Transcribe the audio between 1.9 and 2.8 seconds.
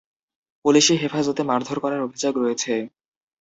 অভিযোগ রয়েছে।